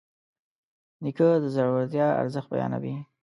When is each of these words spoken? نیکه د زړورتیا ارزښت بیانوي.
نیکه 1.03 1.27
د 1.43 1.45
زړورتیا 1.55 2.07
ارزښت 2.21 2.47
بیانوي. 2.53 2.95